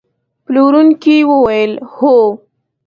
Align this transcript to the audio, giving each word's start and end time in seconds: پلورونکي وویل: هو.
پلورونکي 0.45 1.15
وویل: 1.29 1.71
هو. 1.95 2.15